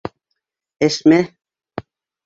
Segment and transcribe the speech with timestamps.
[0.89, 1.21] Әсмә!..